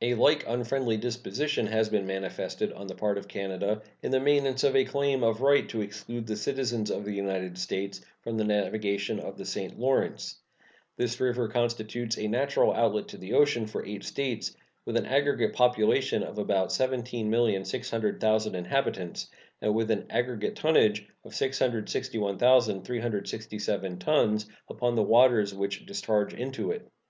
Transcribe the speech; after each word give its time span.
A 0.00 0.14
like 0.14 0.42
unfriendly 0.46 0.96
disposition 0.96 1.66
has 1.66 1.90
been 1.90 2.06
manifested 2.06 2.72
on 2.72 2.86
the 2.86 2.94
part 2.94 3.18
of 3.18 3.28
Canada 3.28 3.82
in 4.02 4.10
the 4.10 4.18
maintenance 4.18 4.64
of 4.64 4.74
a 4.74 4.86
claim 4.86 5.22
of 5.22 5.42
right 5.42 5.68
to 5.68 5.82
exclude 5.82 6.26
the 6.26 6.34
citizens 6.38 6.90
of 6.90 7.04
the 7.04 7.12
United 7.12 7.58
States 7.58 8.00
from 8.22 8.38
the 8.38 8.44
navigation 8.44 9.20
of 9.20 9.36
the 9.36 9.44
St. 9.44 9.78
Lawrence. 9.78 10.40
This 10.96 11.20
river 11.20 11.46
constitutes 11.46 12.16
a 12.16 12.26
natural 12.26 12.72
outlet 12.72 13.06
to 13.08 13.18
the 13.18 13.34
ocean 13.34 13.66
for 13.66 13.84
eight 13.84 14.02
States, 14.02 14.56
with 14.86 14.96
an 14.96 15.04
aggregate 15.04 15.52
population 15.52 16.22
of 16.22 16.38
about 16.38 16.70
17,600,000 16.70 18.54
inhabitants, 18.54 19.28
and 19.60 19.74
with 19.74 19.90
an 19.90 20.06
aggregate 20.08 20.56
tonnage 20.56 21.06
of 21.22 21.34
661,367 21.34 23.98
tons 23.98 24.46
upon 24.70 24.94
the 24.94 25.02
waters 25.02 25.52
which 25.54 25.84
discharge 25.84 26.32
into 26.32 26.70
it. 26.70 26.90